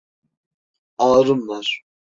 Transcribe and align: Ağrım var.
Ağrım 0.97 1.47
var. 1.47 1.83